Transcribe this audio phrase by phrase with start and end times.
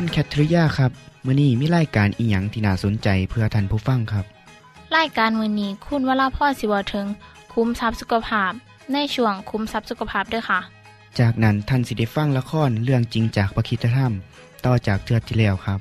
[0.00, 0.92] คุณแคทริยาครับ
[1.26, 4.24] มื้อนี้มีรายการอิหยังที่น่าสนใจเพื่อท่านผู้ฟังครับ
[4.96, 7.06] รายการมือนี้คุณวราพ่อสิวถึง
[7.52, 8.52] คุ้มทรัพย์สุขภาพ
[8.92, 10.60] ในช่วงคุ้มทรัพย์สุขภาพด้วยค่ะ
[11.18, 14.12] จากนั้นท่านสิได้ฟังละครเรื่องจริงจากประคีตธรรม
[14.64, 15.78] ต่อจากเทือกที่แล้วครับ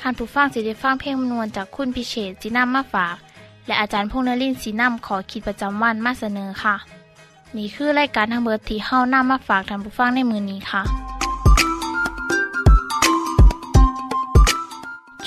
[0.00, 3.16] ท่านผู้ฟังสิได้ฟังเพลงมนวนจากคุณพิเชษจีนัมมาฝาก
[3.66, 6.74] และอาจารย์พงษ์นรินทร์สีนัมขอขีดประจำวันมาเสนอค่ะ
[7.56, 11.13] นี่คือรายการทางเบอร์ที่เฮานํมาฝากท่านผู้ฟังในมือนี้ค่ะ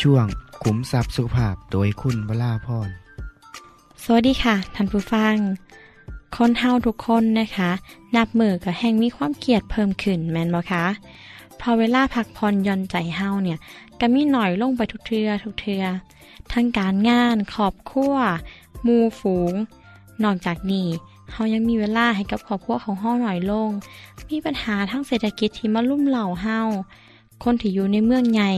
[0.02, 0.26] ช่วง
[0.64, 2.90] ขุมทรัพย์สุภาพโดยคุณวราพร
[4.04, 5.36] สวัสดีค่ะท่านผู้ฟัง
[6.36, 7.72] คนเฮาทุกคนนะคะ
[8.16, 10.86] นับมือกับแห่งมีความเกลียดเพิ่มขึ้นแมนบอคะ
[11.62, 13.60] พอเวลาพักผ่อนย่อนใจเฮาเนี่ย
[14.00, 15.84] ก็มีหน่อยลงไปทุกเทือทุกเทือ
[16.52, 18.16] ทั้งการงานขอบครัว
[18.86, 19.54] มูฝูง
[20.24, 20.88] นอกจากนี้
[21.32, 23.70] เฮายังมีเวลาให้กับครอบครัวของเฮาหน่อยลง
[24.30, 26.62] มีปัญหาทั้งเศรษฐกิจที่มาลุ่มเหล่าเฮา
[27.44, 28.52] คนที่อยู่ในเมืองใหญ่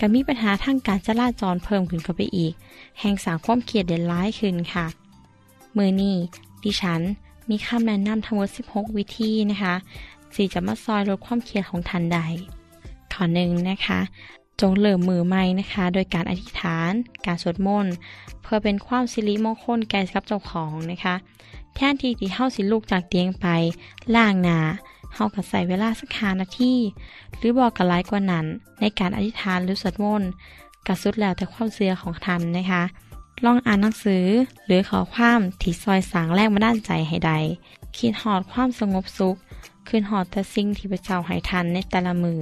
[0.00, 2.52] ก็มีปัญหาทางการจราจรเพิ่มขึ้นเข้าไปอีก
[3.00, 4.86] แห่งสร้างความเครียดเด่นร้ายขึ้นค่ะ
[5.76, 6.16] มือนี้
[6.64, 7.00] ดิฉัน
[7.50, 9.74] มีคำแนะนำทั้งหมด 16 วิธีนะคะ
[10.34, 12.18] ที่จะมาซอยลดความเครียดของท่านใด
[13.12, 14.00] ข้อหนึ่งนะคะ
[14.60, 16.92] จงเริ่มมือใหม่นะคะ โดยการอธิษฐาน
[17.26, 17.94] การสวดมนต์
[18.42, 21.14] เพื่อเป็นความสิริมงคลแก่กับเจ้าของนะคะ
[21.74, 23.46] แทนที่ที่เฮาสิลูกจากเตียงไป
[24.14, 24.58] ล่างหนา
[25.14, 26.74] เฮาก็ใส่เวลาสักหานาที
[27.36, 28.46] หรือบอกกันหลายกว่านั้น
[28.80, 30.30] ในการอธิษฐานหรือสวดมนต์
[30.86, 32.82] กระสุดแล้วแต่ความเสื่อของท่านนะคะ
[33.44, 34.24] ลองอ่านหนังสือ
[34.66, 37.32] หรือขอความที่ซอยสางแรงมาด้านใจให้ใด
[37.96, 39.36] คิดหอดความสงบสุข
[39.88, 42.40] คืนหอดแต่สิ่งที่พระเจ้าให้ทันในแต่ละมือ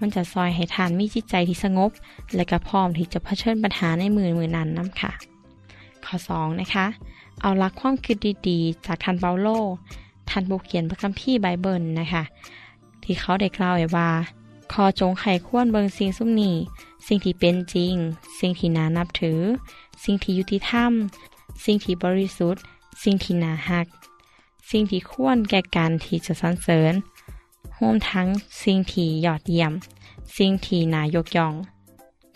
[0.00, 1.90] มันจะซอยให้ทานมีจิตใจที่สงบ
[2.36, 5.12] และก็พร้อมที่จะเผชิญปัญหาในมือมือนั้นน้ำค่ะ
[6.04, 6.86] ข้อ 2 นะคะ
[7.42, 8.16] เอาลักความคิด
[8.48, 9.48] ดีๆ จากทันเปาโล
[10.30, 12.22] ทันบุเขียนพระคัมภีร์ไบเบิลนะคะ
[13.02, 14.10] ที่เขาได้กล่าวไว้ว่า
[14.72, 16.56] ขอจงไขควรเบิงสิ่งสุ่มนี้
[17.06, 17.94] สิ่งที่เป็นจริง
[18.38, 19.40] สิ่งที่น่านับถือ
[20.04, 20.92] สิ่งที่ยุติธรรม
[21.64, 22.62] สิ่งที่บริสุทธิ์
[23.02, 23.86] สิ่งที่น่าฮัก
[24.70, 26.94] สิ่งที่ควรแก่การที่จะสรรเสริญ
[27.78, 28.26] รวมทั้ง
[28.62, 29.72] สิ่งที่ยอดเยี่ยม
[30.36, 31.54] สิ่งที่น่ายกย่อง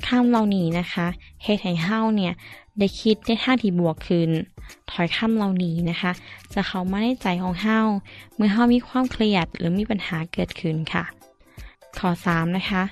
[0.06, 1.06] ข้ามเหล่านี้นะคะ
[1.42, 2.32] เฮ็ดให้เฮาเนี่ย
[2.78, 4.30] ได้คิดในท่าที่บวกขึ้น
[4.90, 6.12] ถอยข้ามเหล่านี้นะคะ
[6.54, 7.78] จะเข้ามาในใจของเฮา
[8.34, 11.04] เมื่อเฮามีความเครียดหรือมีปัญหาเกิดขึ้นค่ะ
[11.98, 12.82] ข้อ3นะคะ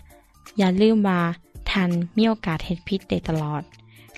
[0.58, 1.20] อย่าลืมว่า
[1.70, 3.62] ทันมีโอกาสเฮ็ดพิษได้ตลอด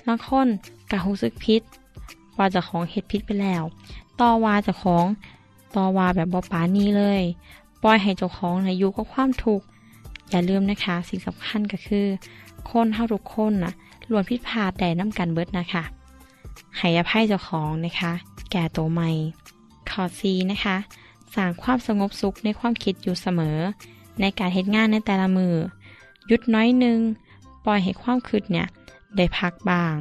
[0.07, 0.47] บางคน
[0.91, 1.61] กะรู้สึกพิษ
[2.37, 3.63] ว่าจะของเฮ็ดพิษไปแล้ว
[4.21, 5.05] ต่อว่าจะของ
[5.75, 7.21] ต่อว่าแบบบ่ปานี้เลย
[7.83, 9.65] ปล่อยให้เจ้าของนะอยู่กับความทุกข์
[10.29, 12.05] อย่าลืมนะคะ สิ่งสำคัญก็คือ
[12.71, 13.73] คนเท่าทุกคนนะ
[14.09, 15.83] ล้วนพิดพลาดแต่น้ำกันเบิดนะคะ
[16.77, 18.11] ให้อภัยเจ้าของนะคะ
[18.51, 19.09] แก่ตัวใหม่
[19.89, 20.77] ข้อซีนะคะ
[21.35, 23.57] สร้างความสงบสุขในความคิดอยู่เสมอ
[24.19, 25.55] ในการเหตุงานในแต่ละมือ
[26.27, 26.99] หยุดน้อยนึง
[27.65, 28.67] ปล่อยให้ความคิดเนี่ย
[29.15, 29.93] ได้พักบ้าง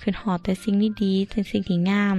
[0.00, 2.16] คือหอดแต่สิ่งดีๆแต่สิ่งที่งาม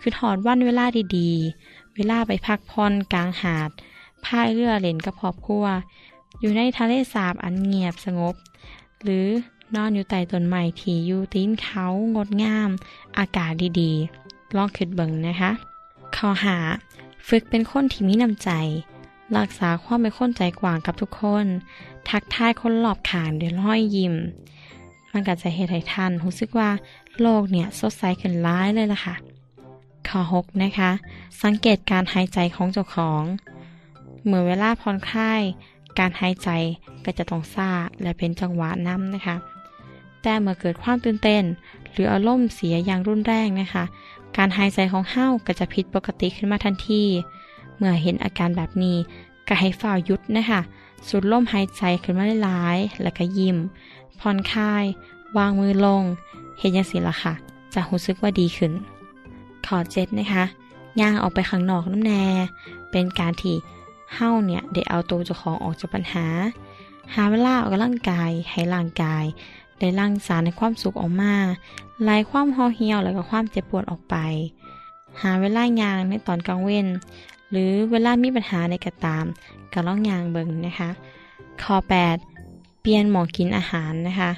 [0.00, 0.84] คือหอดวันเวลา
[1.16, 3.70] ดีๆ เวลาไปพักผ่อนกลางหาด
[4.24, 5.64] พายเรือเล่นกับครอบครัว
[6.40, 8.34] อยู่ในทะเลสาบอันเงียบสงบ
[9.04, 9.28] หรือ
[9.74, 11.84] นอนอยู่ใต้ต้นไม้ที่อยู่ตีนเขา
[12.14, 12.70] งดงาม
[13.18, 15.50] อากาศดีๆ ลองคิดเบิ่งนะคะ
[16.16, 16.56] ข้อหา
[17.28, 18.50] ฝึกเป็นคนที่มีน้ำใจ
[19.36, 21.46] รักษาความเป็นคนใจกว้างกับทุกคน
[22.08, 24.14] ทักทายคนรอบข้างด้วยรอยยิ้ม
[25.12, 26.70] มันก็จะเฮ็ดให้ท่านรู้สึกว่า
[27.20, 29.14] โลกเนี่ยสดใสขึ้นร้ายเลยล่ะค่ะ
[30.08, 30.90] ข้อ 6 นะคะ
[31.42, 33.22] สังเกตการหายใจของเจ้าของ
[34.26, 35.42] เมื่อเวลาผ่อนคลาย
[35.98, 36.48] การหายใจ
[37.04, 37.70] ก็จะต้องซา
[38.02, 39.36] และเป็นจังหวะน้ำนะคะ
[40.22, 41.42] แต่เมื่อเกิดความตื่นเต้น
[41.92, 43.84] หรืออารมณ์เสียอย่างรุนแรงนะคะ
[44.36, 47.02] การหายใจของเฮ้าก็จะผิดปกติขึ้นมาทันที
[47.76, 48.96] เมื่อเห็นอาการแบบนี้
[49.48, 50.60] ก็ให้ฝ่ายุดนะคะ
[51.08, 53.56] สุดลมหายใจขึ้นมาหลายๆแล้วก็ยิ้ม
[54.20, 54.84] ผ่อนคลาย
[55.36, 56.02] วางมือลง
[56.58, 57.32] เห็นยังสิละค่ะ
[57.74, 58.72] จะรู้สึกว่าดีขึ้น
[59.66, 60.44] ขอเจ็ดนะคะ
[61.00, 62.24] ย่างออกไปข้างนอกน้ำแน่
[62.90, 63.54] เป็นการที่
[64.14, 66.26] เฮาเนี่ยได้เอาตัวเจ้าของออกจากปัญหา
[67.14, 69.24] หาเวลาออกกำลังกาย ให้ร่างกาย
[69.78, 71.34] ได้ร่างสารในความสุขออกมา
[72.02, 74.16] ไล่ความห่อเหี่ยวแล้วก็ความเจ็บปวดออกไป
[75.22, 76.86] หาเวลายางในตอนกลางเว้น
[77.50, 79.26] หรือเวลามีปัญหาในกระตาม
[79.72, 80.90] ก็ล่องยางเบิงนะคะ
[81.62, 81.76] ข้อ
[82.28, 84.30] 8เปลี่ยนหมอกินอาหารนะคะ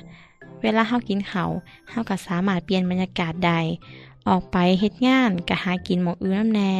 [0.63, 1.45] เวลาเฮากินเขา
[1.91, 3.53] เฮาก็สามารถเปลี่ยนบรรยากาศใด
[4.29, 6.73] ออกไปเฮ็ดงานก็หากินหมองอื่นน้ำแน่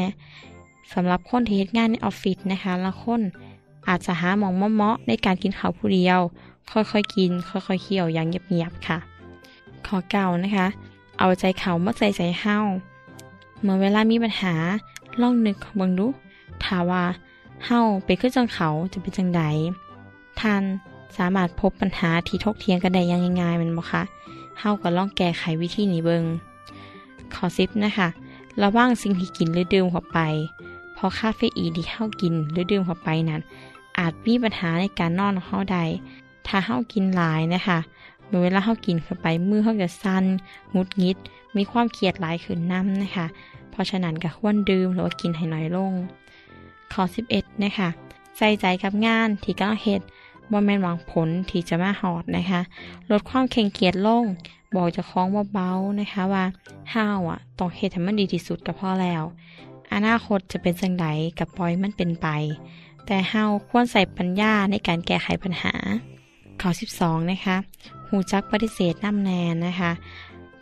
[0.93, 3.23] สำหรับคนที่เฮ็ดงานในออฟฟิศนะคะละคน
[3.89, 6.21] อาจจะหาหมองเมาะๆในการกินข้าวผู้เดียว
[6.73, 8.99] ค่อยๆกิน ค่อยๆเคี่ยวอย่างเงียบๆค่ะ
[9.87, 10.67] ขอเก่านะคะ
[11.19, 12.57] เอาใจเขาเมาใส่ใจเฮา
[13.63, 14.55] เมื่อเวลามีปัญหา
[15.21, 16.07] ลองนึกบิ่งดู
[16.65, 17.05] ถาว่า
[17.67, 19.43] เฮาไปขึ้นจังเขาจะเป็นจังใด
[20.41, 20.63] ท่าน
[21.17, 24.03] สามารถพบปัญหาที่ทกเทียงกันได้ยังง่ายๆมันบ่คะ
[24.61, 26.25] เฮาก็ลองแก้ไขวิธีนี้เบิง
[27.35, 28.09] ขอซิปนะคะ
[28.63, 30.19] ระว่างสิ่งที่กินหรือดื่มเข้าไป
[30.99, 33.41] เพราะคาเฟอีนที่เฮากินหรือดื่มเข้าไปนั้น
[33.99, 35.85] อาจมีปัญหาในการนอนของเฮาได้
[36.47, 37.79] ถ้าเฮากินหลายนะคะ
[38.29, 40.25] เมื่อเวลาเฮากินเข้าไปมือเฮาจะสั่น
[40.75, 41.17] งุดงิด
[41.57, 43.27] มีความเครียดหลายขึ้นน้ำนะคะ
[43.71, 45.93] เพราะฉะนั้นก็ควรดื่มหรือว่ากินให้น้อยลง
[46.93, 47.03] ข้อ
[47.33, 47.89] 11 นะคะ
[48.37, 50.01] ใส่ใจกับงานที่กำลังเฮ็ด
[50.51, 52.61] บ่แม่นหวังผลที่จะมาหอดนะคะ
[53.11, 54.25] ลดความเข่งเกียจลง
[54.75, 56.45] บอกจะคล้องเบาๆนะคะว่า
[56.95, 59.25] ห้าวอะต้องเฮ็ดให้มันดีที่สุดก็พอแล้ว
[59.95, 61.07] อนาคตจะเป็นจังได
[61.39, 62.29] กับปล่อยมันเป็นไป
[63.07, 65.75] แต่เฮาควรใส่ปัญญาในการแก้ไขปัญหา
[66.61, 67.57] ข้อ 12 นะคะ
[68.09, 69.91] หูจักปฏิเสธน้ำแนนนะคะ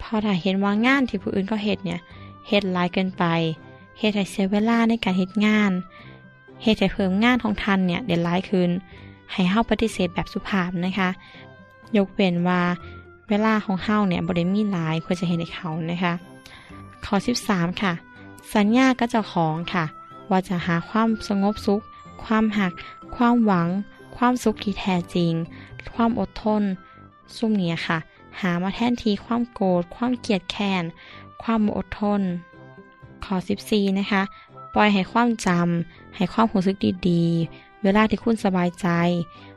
[0.01, 2.01] พอถ้าเห็นว่างานที่ผู้อื่นเขาเฮ็ดเนี่ย
[2.49, 3.25] เฮ็ดลายเกินไป
[3.99, 5.73] เฮ็ดให้เสียเวลาในการเฮ็ดงาน
[6.63, 8.71] เฮ็ดให้เพิ่มงานของทันเนี่ยเด่นหลายขึ้น
[9.33, 11.09] ให้เฮาปฏิเสธแบบสุภาพนะคะ
[11.97, 12.63] ยกเว้นว่า
[13.29, 16.13] เวลาของเฮาเนี่ยบ่ได้มีหลายควรจะเห็นให้เขานะคะ
[17.05, 17.15] ข้อ
[17.47, 17.93] 13 ค่ะ
[18.55, 19.85] สัญญาก็จ้าของค่ะ
[20.31, 21.81] ว่าจะหาความสงบสุข
[22.25, 22.73] ความหัก
[23.17, 23.69] ความหวัง
[24.17, 25.33] ความสุขที่แท้จริง
[25.95, 26.63] ความอดทน
[27.37, 27.99] ซุ่มเนี้ยค่ะ
[28.41, 30.85] หามาแทนทีความโกรธ ความเกลียดแค้น
[31.43, 32.21] ความอดทน
[33.25, 33.35] ข้อ
[33.67, 34.23] 14 นะคะ
[34.75, 36.77] ปล่อยให้ความจำ ให้ความรู้สึก
[37.09, 38.89] ดีๆ เวลาที่คุณสบายใจ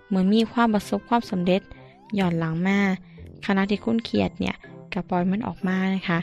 [0.08, 1.62] เหมื่อมีความประสบความสำเร็จ
[2.16, 2.80] หย่อนหลังมา
[3.46, 4.56] ขณะที่คุณเครียดเนี่ย
[4.94, 6.20] ก็ปล่อยมันออกมานะคะ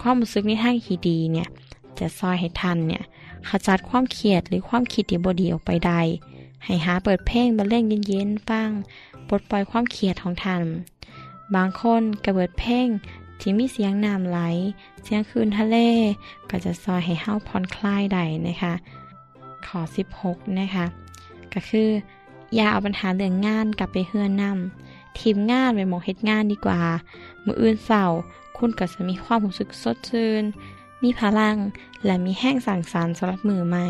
[0.00, 1.48] ความรู้สึกในทางที่ดีเนี่ย
[2.00, 3.02] จะซอยให้ทันเนี่ย
[3.48, 6.00] ขจัดความเครียดหรือความคิดที่บดีออกไปได้
[6.64, 8.70] ให้หาเปิดเพลงบรรเลงเย็นๆฟัง
[9.28, 10.62] ปลดปล่อยความเครียดของท่าน
[11.54, 12.88] บางคนก็เปิดเพลง
[13.40, 14.40] ที่มีเสียงน้ำไหล
[15.02, 15.76] เสียงคืนทะเล
[16.50, 18.74] ก็จะซอยให้เฮาผ่อนคลายได้นะคะ
[19.66, 19.80] ข้อ
[20.18, 20.84] 16 นะคะ
[21.52, 21.88] ก็คือ
[22.54, 26.80] อย่าเอาปัญหาเรื่องงานกลับไปเฮือนนำทีมงานไปหมองเฮ็ดงานดีกว่า
[27.44, 28.04] มืออื่นเศร้า
[28.56, 30.44] คุณก็จะมีความรู้สึกสดชื่น
[31.02, 31.56] มีพลัง
[32.04, 33.86] และมีแห้งสั่งสรรสำหรับมือใหม่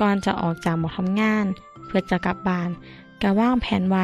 [0.00, 1.46] ก่อนจะออกจากหมอทำงาน
[1.86, 2.70] เพื่อจะกลับบ้าน
[3.22, 3.98] ก็ว่างแผนไว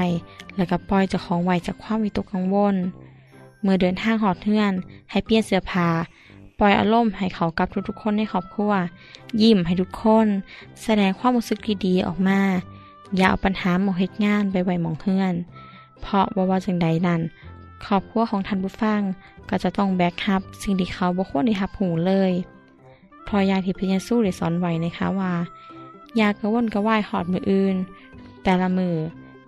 [0.56, 2.76] แล้วก็ปล่อยเจ้าของไวจากความวิตกกังวล
[3.62, 4.72] เมื่อเดินทางหอดเทือน
[5.10, 5.88] ให้เปลี่ยนเสื้อผ้า
[6.58, 8.72] ปล่อยอารมณ์ให้เขากับทุกๆคนในครอบครัว
[9.42, 10.26] ยิ้มให้ทุกคน
[10.82, 12.40] แสดงความรู้สึกดีๆออกมา
[13.16, 15.34] อย่าเอาปัญหาหมองเฮ็ดงานไปไว้หมองเฮือน
[16.00, 17.20] เพราะว่าว่าจังใดนั้น
[17.86, 19.00] ครอบครัวของท่านผู้ฟัง
[19.48, 22.32] ก็จะต้องแบกรับ สิ่งที่เขาบ่ควรได้รับหูเลย
[23.24, 25.32] เพราะอยางที่พระเยซูได้สอนไว้นะคะว่า
[26.16, 27.76] อยากระวนกระวายหอดมืออื่น
[28.44, 28.94] แต่ละมือ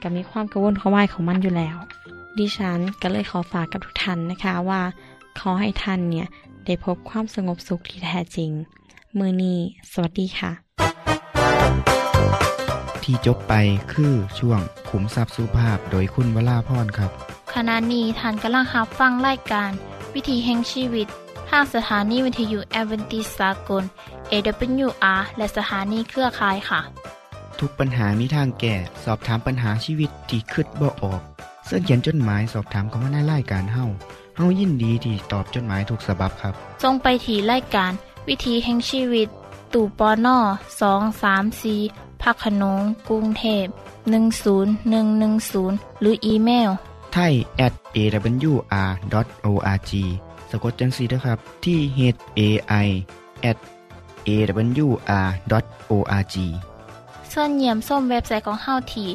[0.03, 1.77] ก็มีความกระวนกระวายของมันอยู่แล้ว
[2.39, 4.83] ดิฉันก็เลยขอฝากกับทุกท่านนะคะว่า
[5.39, 6.27] ขอให้ท่านเนี่ย
[6.65, 8.51] ได้พบความสงบสุขที่แท้จริง
[9.19, 9.59] มือนี้
[9.93, 10.53] สวัสดีค่ะ
[13.03, 13.55] ที่จบไป
[13.93, 19.71] คือช่วงขุมทรัพย์สุภาพโดยคุณวราพรครับ ขณะนี้ท่านกำลังรับฟังรายการ
[20.15, 21.07] วิถีแห่งชีวิต
[21.51, 23.85] ทางสถานีวิทยุแอเวนติสากล
[24.33, 26.81] AWR และสถานีเครือข่ายค่ะ
[27.61, 31.21] ทุกปัญหามีทางแก้สอบถามปัญหาชีวิตที่คิดบ่ออก
[31.67, 33.85] เสื้อเขียนจดหมายสอบถามเขามาในรายการเฮา
[34.37, 37.93] เฮายินดีที่ตอบจดหมายถูกสาบบครับ ทรงไปถีรายการ
[38.29, 39.29] วิถีแห่งชีวิต
[39.73, 40.39] ตู่ปอน่อ
[40.81, 41.75] สองสามสี
[42.23, 43.67] พักขนงกรุงเทพ
[44.45, 46.71] 10110 หรืออีเมล
[47.19, 47.35] ไทย
[47.67, 49.93] at awr.org
[50.51, 52.01] สะกดจังสีนะครับที่ h
[52.39, 52.41] a
[52.85, 52.87] i
[53.51, 53.59] at
[54.29, 56.37] awr.org
[57.33, 59.09] ส่วนเยี่ยมส้มเว็บไซต์ของเฮาที่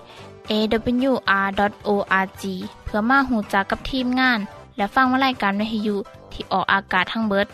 [0.51, 2.43] awr.org
[2.85, 4.39] เพื่อมาหูจักกับทีมงาน
[4.77, 5.95] และฟังวารายการวิทยุ
[6.31, 7.47] ที่ออกอากาศทั้งเบิด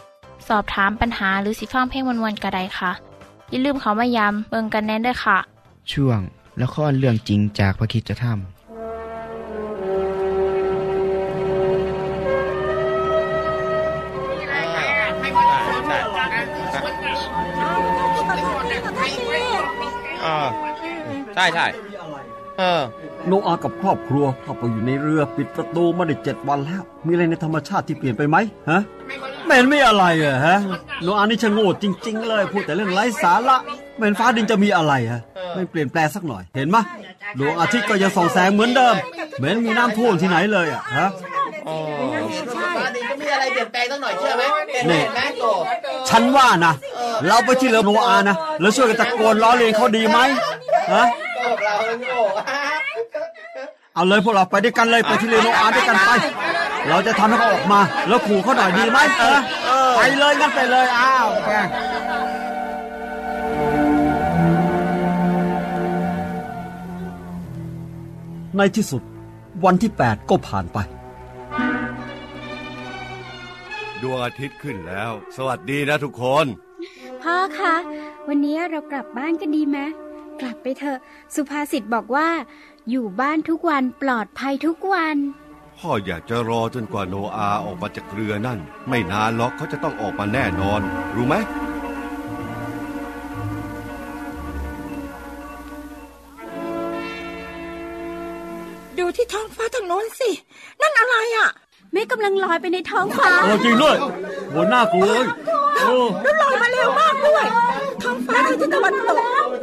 [0.48, 2.92] สอบถามปัญหาหรือสิฟังเพลงวันๆกระไดค่ะ
[3.50, 5.38] อย่าลืมเขามายามเบิงกันแน่นด้วยค่ะ
[5.92, 6.20] ช่วง
[6.62, 8.28] ละครเรื่องจริงจากพระคริสตธร
[20.28, 20.48] ออ
[21.36, 21.66] ใช่ใช่
[22.60, 22.82] เออ
[23.28, 28.38] โนอากับครอบครัวเข้าไปอยู่ในเรือปิดประตูมาได้เจ็ดวันแล้ว มีอะไรในธรรมชาติที่เปลี่ยนไปไหม
[28.70, 28.82] ฮะ
[29.46, 30.58] ไม่เห็นไม่อะไรอะฮะ
[31.04, 33.58] โนอานี่ชะโง่จริง ๆ เลยพูดแต่เรื่องไร้สาระ
[33.98, 35.22] ไม่เห็นฟ้าดินจะมีอะไรฮะ
[35.56, 36.78] ไม่เปลี่ยนแปลงสักหน่อยเห็นไหม
[37.40, 38.96] ดวงอาทิตย์ก็ยังส่องแสงเหมือนเดิม
[39.38, 41.10] เหมือนมีน้ำท่วมที่ไหนเลยอะฮะ
[41.70, 42.38] ฟ้าดินก็มี
[43.38, 45.46] อะไรเปลี่ยนแปลงสักหน่อยเชื่อไหมเห็นไหมนี่เห็นไหมโต
[46.10, 46.74] ฉันว่านะ
[47.28, 50.20] เราไปที่เรือโนอานะแล้วช่วยกันตะโกนล้อเลียนเขาดีไหม
[50.94, 51.04] ฮะ
[51.36, 52.20] โตเราโง่
[53.96, 56.10] เอาเลยพวกเราไปด้วยกันเลยไปที่เรือโนอาด้วยกันไป
[56.90, 59.40] เราจะทำให้เขาออกมา แล้วขู่เขาหน่อยดีไหมเออ
[59.98, 61.52] ไปเลยงั้นไปเลยอ้าวแก
[68.58, 69.02] ในที่สุด
[69.66, 70.78] วันที่ 8 ก็ผ่านไป
[74.02, 76.46] ดวงอาทิตย์ขึ้นแล้ว สวัสดีนะทุกคน
[77.22, 77.76] พ่อคะ
[78.28, 79.78] วันนี้เรากลับบ้านกันดีไหม
[80.42, 81.00] กลับไปเถอะ
[81.36, 82.30] สุภาษิตบอกว่า
[82.90, 85.18] อยู่บ้านทุกวันปลอดภัยทุกวัน
[85.78, 90.82] พ่ออยากจะรอจนกว่าโนอาออกมาจากเรือนั่น ไม่นานหรอกเขาจะต้องออกมาแน่นอน
[91.16, 91.36] รู้ไหม
[98.98, 100.30] ดูที่ท้องฟ้าทางโน้นสิ
[100.82, 101.50] นั่นอะไรอะ
[101.94, 103.96] แม่กำลังลอยไปในท้องฟ้าโอ้จริงด้วย
[104.52, 105.26] โหน่ากลัวเลย
[105.76, 107.46] โอ้แล้วลอยมาเร็วมากด้วย
[108.04, 109.18] ท้องฟ้าทางทิศตะวันตก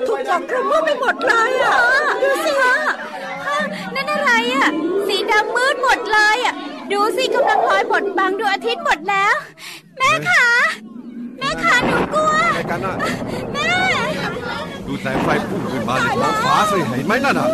[0.09, 1.77] ถูกปกคลุมไปหมดเลยอะ
[2.23, 2.75] ดูสิฮะ
[3.95, 4.69] นั่นอะไรอะ
[5.07, 6.55] สีดำมืดหมดเลยอะ
[6.93, 9.35] ดูสิกำลังลอยบดบังดวงอาทิตย์หมดแล้ว
[9.99, 10.45] แม่ขา
[11.39, 12.95] แม่ขาหนูกลัวอะไรกันน่ะ
[13.53, 13.69] แม่
[14.87, 17.49] ดูแสงไฟพุ่งขึ้นมาในท้องฟ้าสิเห็นไหมนั่นน่ะ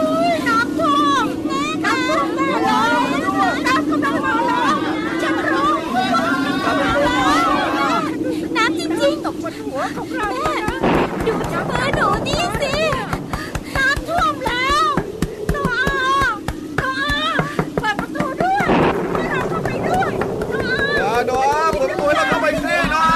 [0.49, 2.47] น้ำท่วมแม่น้ำท่วมแม่
[3.67, 4.75] น้ำกำลังมาแล้ว
[5.23, 5.71] ฉันรู้
[8.57, 10.55] น้ำจริงๆ ตกบนหัวของเราแม่
[11.27, 12.75] ดูที่มือหนูนี่สิ
[13.77, 14.87] น้ำท่วมแล้ว
[15.51, 15.85] โนอา
[16.77, 17.11] โนอา
[17.81, 18.67] เปิดประตูด้วย
[19.15, 20.11] ให้เราเข้าไปด้วย
[20.49, 23.07] โนอาอย่าโนอาเปิดประตูให้เราเข้าไปสินะ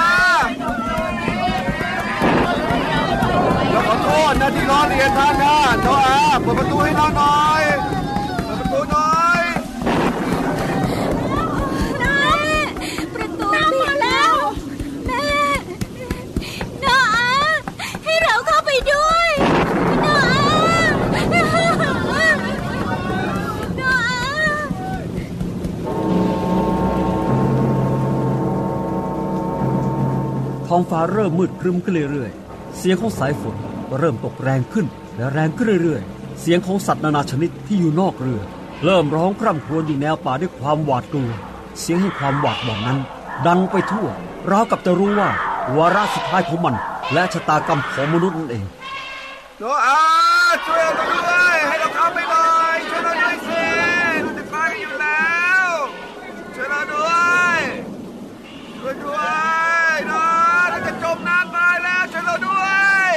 [3.87, 7.63] ขอโทษนะที่ล้อเลียนท่านนะโนอาเปิดประตูให้เราหน่อย
[30.75, 33.55] ท้องฟ้าเริ่มมืดครึ้มขึ้นเรื่อยๆ เสียงของสายฝน
[33.99, 34.85] เริ่มตกแรงขึ้น
[35.17, 38.41] และแรงขึ้นเรื่อยๆ เสียงของสัตว์นานาชนิดที่อยู่นอกเรือ
[38.83, 41.31] เริ่มร้องคร่ำครวญอยู่แนวป่าด้วยความหวาดกลัว
[41.79, 42.99] เสียงแห่งความหวาดหวั่นนั้น
[43.47, 44.07] ดังไปทั่ว
[44.51, 45.29] ราวกับจะรู้ว่า
[45.77, 46.75] วาระสุดท้ายของมัน
[47.13, 48.65] และชะตากรรมของมนุษย์นั่นเอง
[49.59, 49.99] โนอา
[50.65, 53.65] ช่วยเราด้วยให้เราเข้าไปหน่อยช่วยเราด้วยสิ
[54.23, 55.65] เราจะตายกันอยู่แล้ว
[56.55, 57.11] ช่วยเราด้ว
[57.57, 57.59] ย
[58.77, 59.21] ช่วยด้ว
[59.93, 60.25] ยนะ
[60.69, 62.65] เราจะจมน้ำตายแล้วช่วยเราด้ว
[63.09, 63.11] ย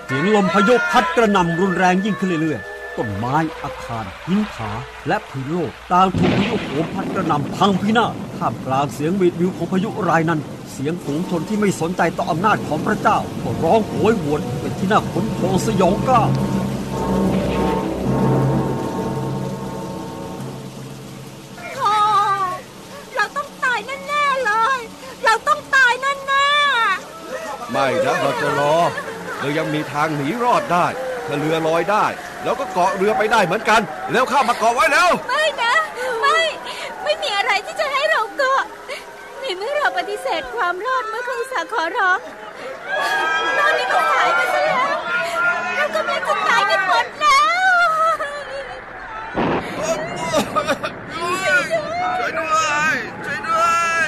[0.13, 4.71] สียงลมพายุพัดกระหน่ำรุนแรงยิ่งขึ้นเรื่อยๆ ต้นไม้อาคารหินผา
[5.07, 10.39] และพื้นโลกต่างถูกพายุโหมพัดกระหน่ำพังพินาศท่ามกลางเสียงวีดวิวของพายุรายนั้น
[10.71, 16.29] เสียงฝูงชนที่ไม่สนใจต่ออำนาจของพระเจ้าก็ร้องโหยหวนเป็นที่น่าขนพองสยองกล้าว
[29.41, 30.87] เรายังมีทางหนีรอดได้
[31.27, 32.05] ถ้าเรือลอยได้
[32.43, 33.81] แล้วก็เกาะเรือไปได้เหมือนกัน
[34.11, 35.75] แล้วเข้ามาเกาะไว้แล้ว ไม่นะ
[36.21, 36.39] ไม่
[37.03, 38.63] ไม่มีอะไรที่จะให้เราเกาะ
[39.39, 42.19] ในเมื่อเราปฏิเสธความรอดเมื่อครูสาห์ขอร้อง
[43.59, 44.95] ตอนนี้ก็สายไปซะแล้ว
[45.75, 47.41] เรากำลังจะตายกันหมดแล้
[47.87, 47.89] ว
[52.17, 52.57] ช่วยด้ว
[52.93, 52.95] ย
[53.25, 53.65] ช่วยด้ว
[54.05, 54.07] ย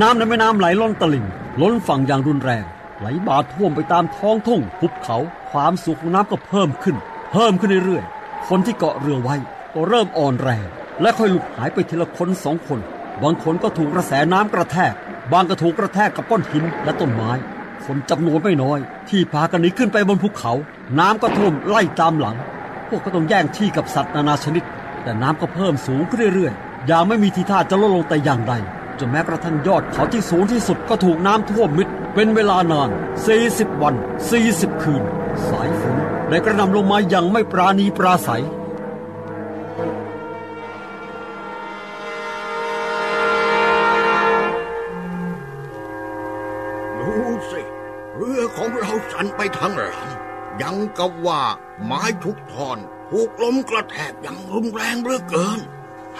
[0.00, 1.26] น้ำในแม่น้ำไหลล้นตลิ่ง
[1.60, 2.64] ล้นฝั่งอย่างรุนแรง
[2.98, 5.18] ไหลบาท่วมไปตามท้องทุ่งหุบเขา
[5.50, 6.96] ความสูงของน้ำก็เพิ่มขึ้น
[7.32, 9.36] เพิ่มขึ้นเรื่อยๆคนที่เกาะเรือไว้
[9.74, 10.66] ก็เริ่มอ่อนแรง
[11.00, 12.80] และค่อยหลุดหายไปทีละคนสองคน
[13.22, 14.94] บางคนก็ถูกกระแสน้ำกระแทก
[15.32, 17.30] บางก็ถูกกระแทกกับก้อนหินและต้นไม้
[17.84, 18.78] คนจำนวนไม่น้อย
[19.08, 20.52] ที่พากันหนีขึ้นไปบนภูเขา
[20.98, 22.36] น้ำก็ท่วมไล่ตามหลัง
[22.88, 24.64] พวกก็ต้องแย่งที่กับสัตว์นานาชนิด
[25.02, 28.54] แต่น้ำก็เพิ่มสูงขึ้นเรื่อยๆอย่างไม่มีทีท่าจะลดลงแต่อย่างใด
[29.00, 32.90] จนแม้กระทั่งยอดเขาที่สูงที่สุดก็ถูกน้ำท่วมมิด เป็นเวลานาน
[33.34, 33.94] 40 วัน
[34.38, 35.02] 40 คืน
[35.48, 35.96] สายฝน
[36.28, 38.44] ได้กระหนำลงมาอย่างไม่ปราณีปราศัย
[46.98, 47.12] ดู
[47.50, 47.60] สิ
[48.14, 51.42] เรือของเราสั่นไปทั้งลำยังกับว่า
[51.84, 52.78] ไม้ทุกท่อน
[53.10, 55.58] ถูกลมกระแทกอย่างรุนแรงเหลือเกิน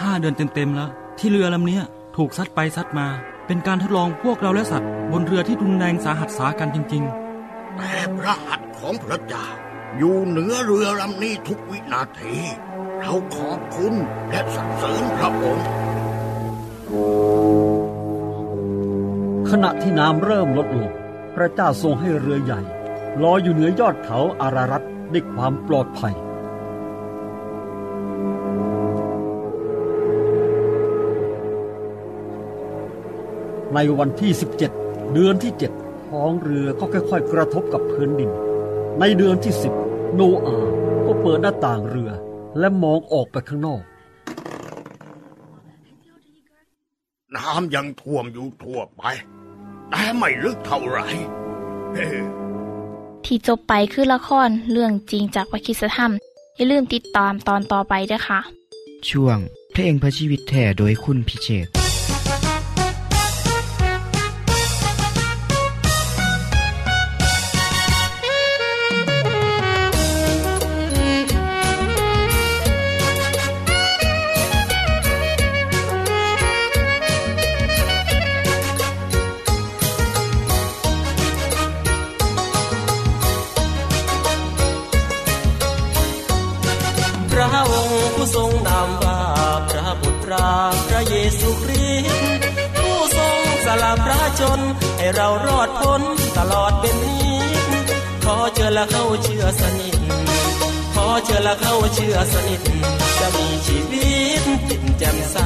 [0.01, 1.85] ห้าเดือนเต็มๆแล้ว ที่เรือลำเนี้ย
[2.17, 3.09] ถูกซัดไปซัดมา
[3.47, 7.05] เป็นการทดลองพวกเราและสัตว์ บนเรือที่รุนแรงสาหัสสากันจริง
[7.77, 9.47] แต่พระหัตถ์ของพระเจ้า
[9.97, 12.37] อยู่เหนือเรือลำนี้ทุกวินาที
[13.01, 13.95] เราขอบคุณ
[14.29, 15.67] และสรรเสริญพระองค์
[19.51, 20.93] ขณะที่น้ำเริ่มลดลง
[21.37, 22.61] พระเจ้าทรงให้เรือใหญ่
[23.23, 26.15] ลอยอยู่เหนือยอดเขาอารารัตด้วยความปลอดภัย
[33.75, 34.31] ในวันที่
[34.73, 38.31] 17 เดือนที่ 7 ท้องเรือก็ค่อยๆ กระทบกับพื้นดิน
[39.01, 40.73] ในเดือนที่ 10 โนอาห์
[41.07, 42.11] ก็เปิดหน้าต่างเรือ
[42.59, 43.83] และมองออกไปข้างนอก
[47.37, 49.03] น้ำยังท่วมอยู่ทั่วไป
[49.91, 51.07] แต่ไม่ลึกเท่าไหร่
[51.95, 52.09] เฮ้
[53.25, 56.13] ที่จบไปคือละครเรื่องจริงจากวิคิสธรรม
[56.57, 58.41] อย่าลืมติดตามตอนต่อไปด้วยค่ะ
[59.11, 59.39] ช่วง
[59.73, 61.80] เพลงพระชีวิตแท่โดยคุณพิเชษ
[101.31, 102.61] ขอเจอและเข้าเชื่อสนิท
[103.19, 104.11] จะมีชีวิ
[104.41, 105.37] ตจิตแจ่มใส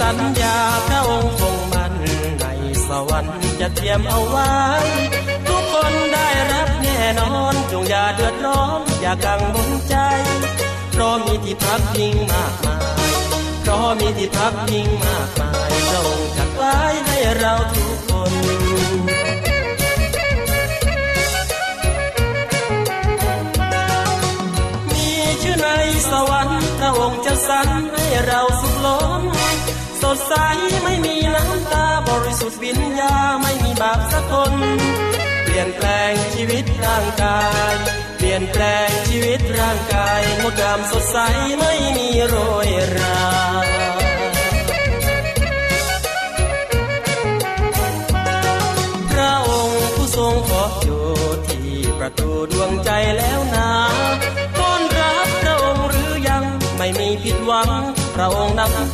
[0.00, 1.94] สัญญาพระองค์คงมัน
[2.40, 2.44] ใน
[2.88, 4.52] สวรรค์จะเตรียมเอาไว้
[5.48, 9.96] ทุกคนได้รับแน่นอนจงอย่าเดือดร้อนอย่ากังวลใจ
[10.92, 13.10] เพราะมีที่พักพิงมากมาย
[13.62, 18.32] เพราะมีที่พักพิงมากมายพระองค์จัดไว้ให้เราทุกคน
[27.48, 29.22] สรรให้เราสุขล้น
[30.02, 30.34] สดใส
[30.84, 34.54] ไม่มีน้ำตาบริสุทธิ์วิญญาไม่มีบาปสักคน
[35.44, 37.74] เปลี่ยนแปลงชีวิตร่างกาย
[38.16, 41.18] เปลี่ยนแปลงชีวิตร่างกายงดงามสดใส
[41.58, 43.05] ไม่มีโรยรา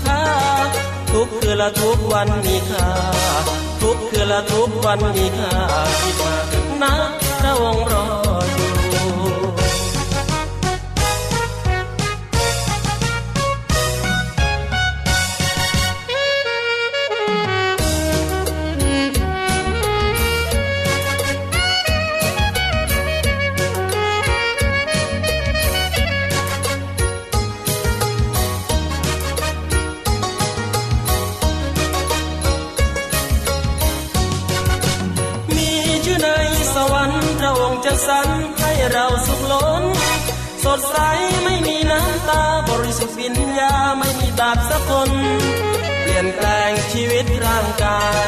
[0.04, 0.22] ค่า
[1.12, 2.86] ทุกคืนละทุกวันมีค่า
[3.82, 5.52] ทุกคืนละทุกวันมีค่า
[6.00, 6.94] คิดมาถึงนะ
[7.40, 8.06] พระองค์รอ
[37.84, 39.84] จะสรรให้เราสุขล้น
[40.64, 40.96] สดใส
[41.44, 45.10] ไม่มีน้ำตาบริสุทธิ์วิญญาไม่มีบาปสักคน
[46.00, 48.26] เปลี่ยนแปลงชีวิตร่างกาย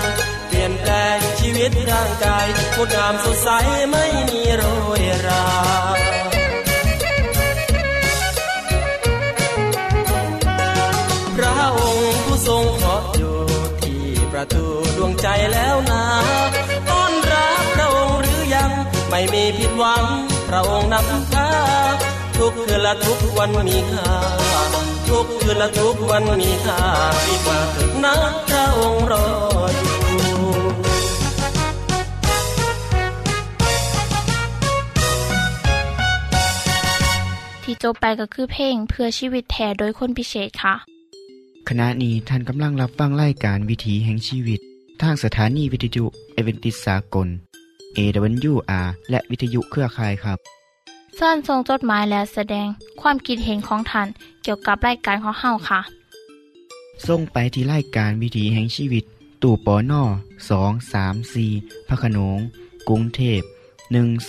[0.49, 3.49] เปลี่ยนแปลงชีวิตร่างกายงดงามสดใส
[3.91, 4.63] ไม่มีโร
[5.03, 5.45] ยรา
[11.37, 13.39] พระองค์ผู้ทรงขออยู่
[13.83, 16.05] ที่ประตูดวงใจแล้วนะ
[19.17, 20.05] ไม่มีผิดหวัง
[20.49, 21.49] พระองค์นำพา
[22.39, 24.11] ทุกคืนละทุกวันมีค่า
[25.09, 26.81] ทุกคืนละทุกวันมีค่า
[27.27, 28.15] ดีกว่าถึงนะ
[28.49, 29.27] พระองค์รอ
[29.75, 29.95] อยู่
[37.65, 40.75] ที่จบไปก็คือเพลงเพื่อชีวิตแท่โดยคนพิเศษค่ะ
[41.69, 44.61] ขณะนี้ท่านกำลังรับฟังรายการวิถีแห่งชีวิต
[45.03, 47.29] ทางสถานีวิทยุเอเวนติสากล
[47.97, 50.39] AWR และวิทยุเครือข่ายครับ
[51.17, 52.69] เส้นทรงจดหมายและแสดง
[53.01, 54.09] ความคิดเห็นของท่าน
[54.43, 55.81] เกี่ยวกับรายการของเฮาค่ะ
[57.07, 59.05] ส่งไปที่ไล่การวิถีแห่งชีวิต
[59.43, 60.03] ตู่ปอน่อ
[60.51, 61.47] สองสามสี
[61.89, 62.39] พระขนง
[62.89, 63.41] กรุงเทพ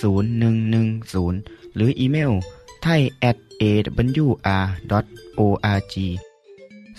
[0.04, 2.32] 10110 หรืออีเมล
[2.84, 4.76] ไทย at awr.org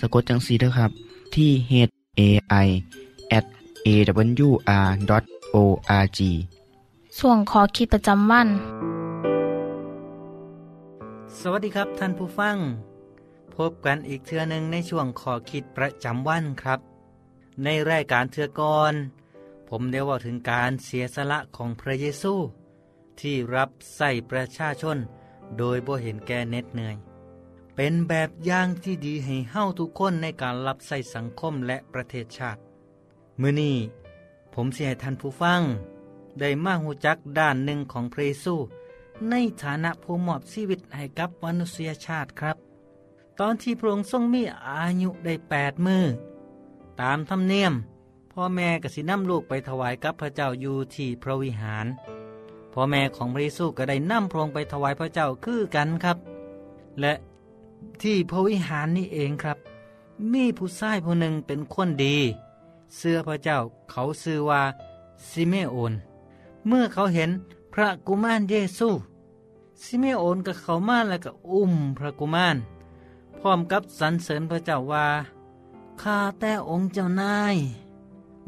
[0.00, 0.90] สะกดจังสีนะครับ
[1.34, 1.72] ที่ h
[2.18, 2.20] a
[2.66, 2.68] i
[3.38, 3.44] at
[3.86, 4.98] awr.org
[7.20, 8.48] ส่วนขอคิดประจำวัน
[11.38, 12.56] สวัสดีครับท่านผู้ฟัง
[13.56, 16.80] พบกันอีกเทื่อหนึ่งในช่วงขอคิดประจำวันครับ
[17.64, 18.94] ในรายการเทื่อกร
[19.68, 22.34] ผมได้ว่าถึงการเสียสละของพระเยซู
[23.20, 24.96] ที่รับใส่ประชาชน
[25.58, 26.96] โดยบ่เห็นแก่เน็ดเหนื่อย
[27.76, 32.60] เป็นแบบอย่างที่ดีให้เฮ้าทุกคนในการรับใส่สังคมและประเทศชาติ
[33.40, 33.76] มือนี้
[34.54, 35.62] ผมเสียท่านผู้ฟัง
[36.40, 38.54] ได้มาหูจักด้านหนึ่งของพระเยซู
[39.30, 42.56] ในฐานะผู้มอบชีวิตให้กับมนุษยชาติครับ
[43.38, 46.04] ตอนที่พระองค์ทรงมีอายุได้แปดมือ
[47.00, 47.74] ตามธรรมเนียม
[48.32, 51.86] พ่อแม่ก็สินำลูกไปถวายกับพระเจ้าอยู่ที่พระวิหาร
[52.72, 56.16] พ่อแม่ของพระเยซูก็ได้นำพระองค์ไปถวายพระเจ้าคือกันครับ
[57.00, 57.12] และ
[58.02, 59.58] ที่พระวิหารนี่เองครับ
[60.32, 62.16] มีผู้ชายผู้หนึ่งเป็นคนดี
[62.96, 63.58] เชื่อพระเจ้า
[63.90, 64.62] เขาชื่อว่า
[65.28, 65.92] ซิเมโอน
[66.66, 67.30] เมื่อเขาเห็น
[67.74, 68.88] พระกุมารเยซู
[69.82, 72.56] ซิเมโอนก็เขามาแล้วก็อุ้มพระกุมาร
[73.38, 75.08] พร้อมกับสรรเสริญพระเจ้าว่า
[76.02, 77.56] ข้าแต่องค์เจ้านาย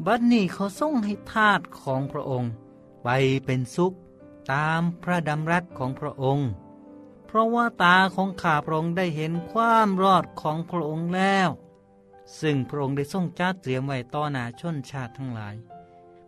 [0.05, 2.51] บัดนี้เขาส่งให้ทาสของพระองค์
[3.03, 3.07] ไป
[3.45, 3.93] เป็นสุข
[4.51, 6.47] ตามพระดำรัสของพระองค์
[7.25, 11.49] เพราะว่าตาของข้าพระองค์ได้เห็นความรอดของพระองค์แล้ว
[12.39, 15.55] ซึ่งพระองค์ได้ทรงจัดเตรียมไว้ต่อหน้าชนชาติทั้งหลาย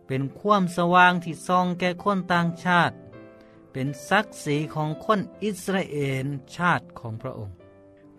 [0.06, 2.94] เป็นความสว่างที่ส่องแก่คนต่างชาติ
[3.72, 7.54] เป็นศักดิ์ศรีของคนอิสราเอลชาติของพระองค์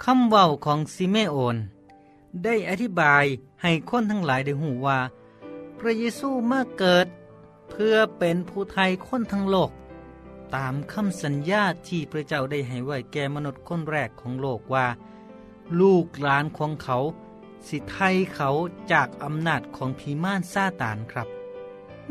[0.03, 1.57] คำเว้าของซิเมโอน
[2.43, 3.25] ได้อธิบาย
[3.61, 4.99] ให้คนทั้งหลายได้หูว่า
[5.79, 7.07] พระเยซูมาเกิด
[7.69, 9.71] เพื่อเป็นผู้ไทยคนทั้งโลก
[10.55, 14.87] ตามคำสัญญาที่พระเจ้าได้ให้ไว้แก่มนุษย์คนแรกของโลกว่า
[15.79, 16.97] ลูกหลานของเขา
[17.67, 18.49] สิไทยเขา
[18.91, 21.27] จากอำนาจของพีม่านซาตานครับ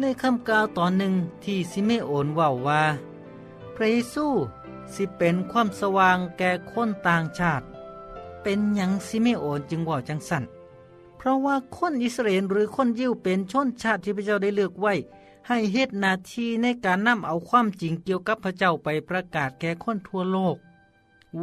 [0.00, 2.82] ในคำกล่าวตอนหนึ่งที่ซิเมโอนว่าว่า
[3.74, 4.26] พระเยซู
[4.94, 7.64] สิเป็นความสว่างแก่คนต่างชาติ
[8.42, 10.44] เป็นหยังซิเมโอนจึงว่าจังสัน
[11.16, 14.94] เพราะว่าคนอิสราเอลหรือคนยิวเป็นชนชาติที่พระเจ้าได้เลือกไว้
[15.48, 20.56] ให้เฮ็ดนาทีในการนำเอาความจริงเกี่ยวกับพระเจ้าไปประกาศแก่คนทั่วโลก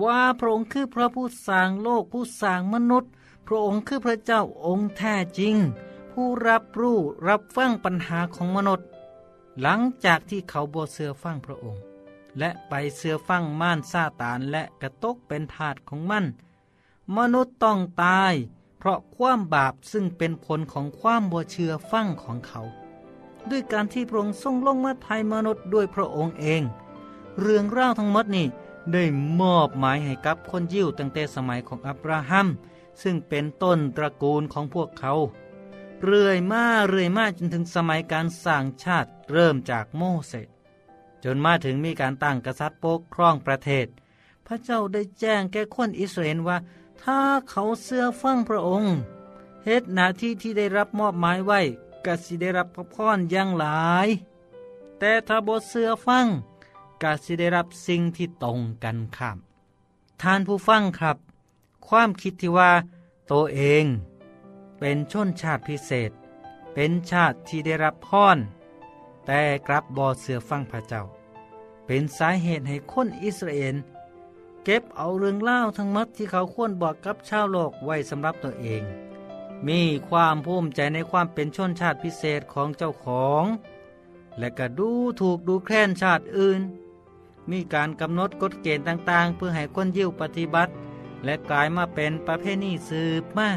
[0.04, 3.10] ว่าพระองค์คือพระผู้สร้างโลกผู้สร้างมนุษย์
[3.48, 5.56] พระองค์คือพระเจ้าองค์แท้จริง
[6.21, 8.88] ผู้รับรู้รับฟังปัญหาของมนุษย์
[9.62, 11.82] หลังจากที่เขาบ่เสือฟังพระองค์
[12.39, 16.25] และไปเสือฟังม่านซาตานและกระตกเป็นทาสของมัน
[17.17, 18.34] มนุษย์ต้องตาย
[18.77, 22.62] เพราะความบาปซึ่งเป็นผลของความบ่เชื่อฟังของเขา
[23.49, 26.62] ด้วยการที่พระองค์ทรงลงมาไทยมนุษย์ด้วยพระองค์เอง
[27.39, 28.47] เรื่องราวทั้งหมดนี้
[28.93, 29.03] ได้
[29.39, 32.47] มอบหมายให้กับคนยิวตั้งแต่สมัยของอับราฮัม
[33.01, 35.13] ซึ่งเป็นต้นตระกูลของพวกเขา
[36.06, 40.48] เรื่อยมาเรื่อยมาจนถึงสมัยการสร้างชาติเริ่มจากโมเสส
[41.24, 43.88] จนมาถึงมีการตั้งกษัตริย์ปกครองประเทศ
[44.46, 46.58] พระเจ้าได้แจ้งแก่คนอิสราเอลว่า
[47.04, 48.94] ถ้าเขาเสื้อฟังพระองค์
[49.66, 51.60] เฮ็ดหน้าที่ที่ได้รับมอบหมายไว้
[52.06, 54.08] ก็สิได้รับพระพรอย่างหลาย
[55.00, 56.28] แต่ถ้าบ่เสื้อฟัง
[57.02, 59.38] ก็สิได้รับสิ่งที่ตรงกันข้าม
[60.22, 61.18] ท่านผู้ฟังครับ
[61.88, 62.72] ความคิดที่ว่า
[63.32, 63.86] ตัวเอง
[64.80, 66.12] เป็นชนชาติพิเศษ
[66.74, 68.38] เป็นชาติที่ได้รับพร
[69.26, 71.04] แต่กลับบ่เสือฟังพระเจ้า
[71.86, 73.76] เป็นสาเหตุให้คนอิสราเอล
[74.63, 78.84] เก็บเอาเรื่องเล่าทั้งหมดที่เขาควรบอกกับชาวโลกไว้สำหรับตัวเอง
[79.68, 83.44] มีความภูมิใจในความเป็นชนชาติพิเศษของเจ้าของ
[84.39, 84.89] และก็ดู
[85.22, 86.62] ถูกดูแคลนชาติอื่น
[87.52, 90.72] มีการกำหนดกฎเกณฑ์ต่างๆ เพื่อให้คนยิวปฏิบัติ
[91.24, 93.50] และกลายมาเป็นประเพณีสืบมา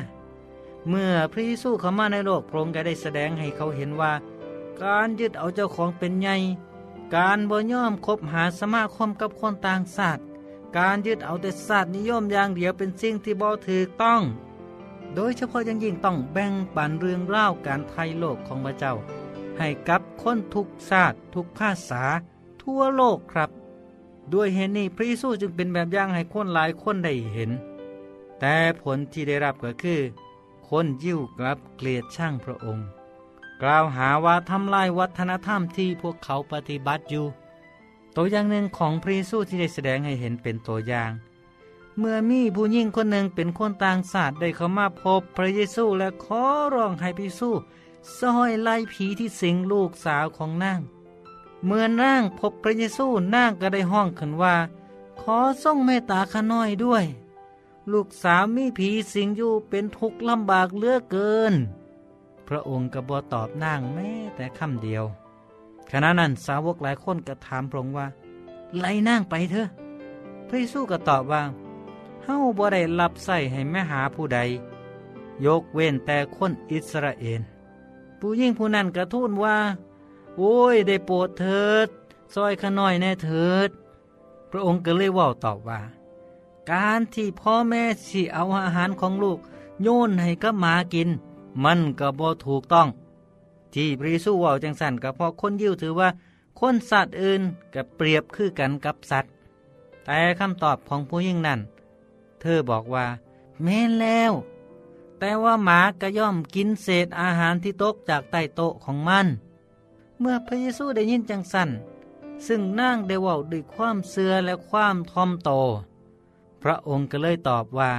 [0.89, 4.13] เมื่อพระเยซูเข้ามาในโลกพระองค์ก็ได้แสดงให้เขาเห็นว่า
[4.83, 6.37] การยึดเอาเจ้าของเป็นใหญ่
[7.17, 10.25] การบ่ย่อมคบหาสมาคมกับคนต่างศาสตร์
[10.79, 14.23] การยึดเอาแต่ศาสตร์นิยมอย่างเดียวเป็นสิ่งที่บ่ถูกต้อง
[15.15, 18.95] โดยเฉพาะย่างยิ่งต้องแบ่งปันเรื่องเล่าการไทยโลกของพระเจ้า
[19.59, 22.03] ให้กับคนทุกศาสตร์ทุกภาษา
[22.63, 23.51] ทั่วโลกครับ
[24.33, 27.51] ด้วยเหตุนี้พระเยซูจึงเป็นแบบอย่างให้คนหลายคนได้เห็น
[28.41, 30.01] แต่ผลที่ได้รับก็คือ
[30.75, 32.87] คนยิวกลับเกลียดช่างพระองค์
[33.63, 37.27] กล่าวหาว่าทำลายวัฒนธรรมที่พวกเขาปฏิบัติอยู่
[38.17, 41.11] ตัวอย่างหนึ่งของพระเยซูที่ได้แสดงให้เห็นเป็นตัวอย่าง
[41.99, 46.43] เมื่อมีผู้หญิงคนหนึ่งเป็นคนต่างศาสตร์ได้เข้ามาพบพระเยซูและขอ
[46.75, 47.51] ร้องให้พระเยซู
[48.19, 50.81] ซอยไล่ผีที่สิงลูกสาวของนาง
[51.67, 54.57] เมื่อนางพบพระเยซูนางก็ได้ห้องขึ้นว่า
[55.21, 57.05] ขอทรงเมตตาข้าน้อยด้วย
[57.91, 61.55] ลูกสาวมีผีสิงอยู่เป็นทุกข์ลำบากเลือเกิน
[62.49, 65.05] พระองค์ก็บ่ตอบนางแม้แต่คำเดียว
[65.91, 68.07] ขณะนั้นสาวกหลายคนก็ถามพระองค์ว่า
[68.79, 69.69] ไล่นางไปเถอะ
[70.49, 71.43] พระเยซูก็ตอบว่า
[72.23, 74.39] เฮาบ่ได้รับใส่ให้แม่หาผู้ใด
[75.47, 77.41] ยกเว้นแต่คนอิสราเอล
[78.19, 79.59] ผู้ยิ่งผู้นั้นกระทูลว่า
[80.37, 81.89] โอ้ยได้โปรดเถิด
[82.35, 83.71] ซอยขน้อยแน่เถิด
[84.51, 85.81] พระองค์ก็เลยว่าตอบว่า
[86.71, 89.39] การที่พ่อแม่สิเอาอาหารของลูก
[89.83, 91.09] โยนให้กับหมากิน
[91.65, 92.89] มันก็บ่ถูกต้อง
[93.75, 96.09] ที่พระเยซูว่าจังสันก็เพราะคนยิวถือว่า
[96.61, 97.43] คนสัตว์อื่น
[97.75, 99.31] กับเปรียบคือกันกับสัตว์
[100.05, 101.61] แต่คำตอบของผู้ยิ่งนั้น
[102.41, 103.07] เธอบอกว่า
[103.63, 104.33] แม่นแล้ว
[105.19, 109.27] แต่ว่าหมาก็ย่อมกินเศษอาหารที่ตกจากใต้โต๊ะของมัน
[110.21, 111.69] เมื่อพระเยซูได้ยินจังสัน
[112.47, 115.51] ซึ่งนางได้ว่าด้วยความเสื่อและความทอมโต
[116.63, 117.93] พระองค์ก็เลยตอบว่า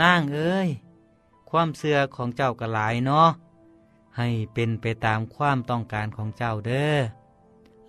[0.00, 0.68] นางเอ้ย
[1.50, 3.30] ความเสื่อของเจ้าก็หลายเนาะ
[4.16, 6.98] ให้เป็นไปตามความต้องการของเจ้าเด้อ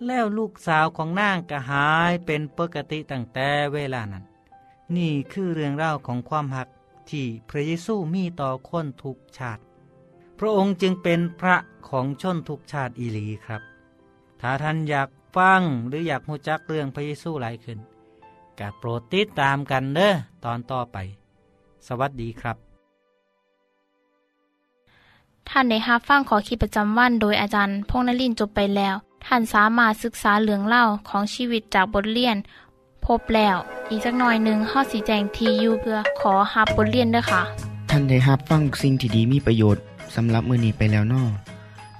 [0.06, 4.24] แล้วลูกสาวของนางก็หายเป็นปกติตั้งแต่เวลานั้น
[4.96, 6.68] นี่คือเรื่องเล่าของความหัก
[7.10, 9.62] ที่พระเยซูมีต่อคนทุกชาติ
[10.38, 11.56] พระองค์จึงเป็นพระ
[11.88, 13.62] ของชนทุกชาติอีหลีครับ
[14.40, 17.78] ถ้าท่านอยากฟังหรืออยากหูจักเรื่องพระเยซูหลายขึ้น
[18.58, 20.12] ก็โปรดติดตามกันเด้อ
[20.44, 20.96] ตอนต่อไป
[21.86, 22.56] สวัสดีครับ
[25.48, 28.94] ท่านได้รับฟังขอคิดประจำวันโดยอาจารย์พงษ์นลินทร์จบไปแล้ว
[29.26, 32.36] ท่านสามารถศึกษาเรื่องเล่าวของชีวิตจากบทเรียน
[33.04, 33.56] พบแล้ว
[33.90, 37.42] อีกสักหน่อยหนึ่งข้อสีแจงทียูเพื่อขอฮับบทเรียนด้วยค่ะ
[37.90, 39.82] ท่านได้รับฟังสิ่งที่ดีมีประโยชน์
[40.14, 41.22] สำหรับมือนี้ไปแล้วนอ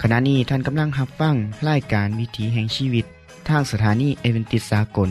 [0.03, 1.35] ขณะนี้ท่านกำลังรับฟัง
[1.69, 3.05] รายการวิถีแห่งชีวิต
[3.49, 5.11] ทางสถานีเอเวนติสากล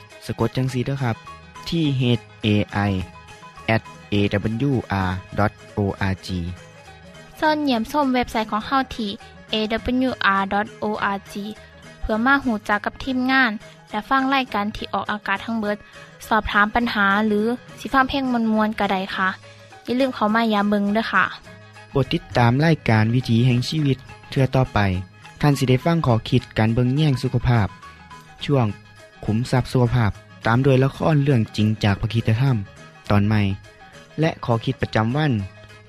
[0.39, 1.15] กดจังสีด้วยครับ
[1.69, 2.01] ที่ h
[2.45, 2.47] a
[2.89, 2.91] i
[3.75, 3.81] at
[4.13, 6.27] awr.org
[7.37, 9.09] เสินเยี่ยมส้มเว็บไซต์ของเฮาที่
[9.53, 11.33] awr.org
[12.01, 13.51] เพื่อมาหูจักกับทีมงาน
[13.91, 15.77] และฟังไล่กันที่ออกอากาศทั้งเบิด
[16.27, 17.45] สอบถามปัญหาหรือ
[17.79, 19.29] สิฟ้าเพ่งมวลมวลกระไดค่ะ
[19.83, 21.25] อย่าลืมเขามายามเบิงด้วยค่ะ
[21.89, 23.97] โปรดติดตามไล่การวิถีแห่งชีวิต
[24.29, 24.79] เทือต่อไป
[25.41, 27.67] ท่านสิได้ฟังขอคิดการเบิงแย่งสุขภาพ
[28.45, 28.65] ช่วง
[29.25, 30.11] ขุมทรัพย์สุขภาพ
[30.45, 32.57] ตามโดยละครเรื่องจริงจากพระคีตธรรม
[33.09, 33.41] ตอนใหม่
[34.19, 35.31] และขอคิดประจำวัน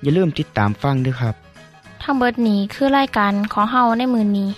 [0.01, 1.35] อย่าลืมติดตามฟังด้วยครับ
[2.03, 4.49] ทั้งเบิดนี้คือรายการของเฮาในมือนี้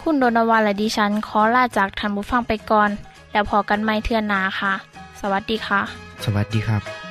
[0.00, 2.90] คุณโดนวาและดิฉันขอลาจากทันบุฟังไปก่อน
[3.32, 4.72] แล้วพอกันไม่เทื่อนนาค่ะ
[5.20, 5.80] สวัสดีค่ะ
[6.24, 7.01] สวัสดีครับ